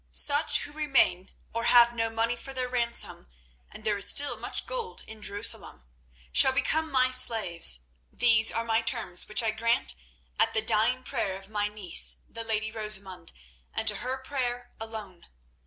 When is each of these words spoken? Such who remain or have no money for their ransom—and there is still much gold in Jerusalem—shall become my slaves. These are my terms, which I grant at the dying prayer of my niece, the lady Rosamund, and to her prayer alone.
Such 0.09 0.61
who 0.61 0.71
remain 0.71 1.29
or 1.53 1.65
have 1.65 1.93
no 1.93 2.09
money 2.09 2.35
for 2.35 2.53
their 2.55 2.67
ransom—and 2.67 3.83
there 3.83 3.99
is 3.99 4.09
still 4.09 4.35
much 4.35 4.65
gold 4.65 5.03
in 5.05 5.21
Jerusalem—shall 5.21 6.53
become 6.53 6.91
my 6.91 7.11
slaves. 7.11 7.81
These 8.11 8.51
are 8.51 8.63
my 8.65 8.81
terms, 8.81 9.27
which 9.29 9.43
I 9.43 9.51
grant 9.51 9.93
at 10.39 10.55
the 10.55 10.61
dying 10.63 11.03
prayer 11.03 11.37
of 11.37 11.49
my 11.49 11.67
niece, 11.67 12.21
the 12.27 12.43
lady 12.43 12.71
Rosamund, 12.71 13.31
and 13.75 13.87
to 13.89 13.97
her 13.97 14.17
prayer 14.17 14.71
alone. 14.79 15.27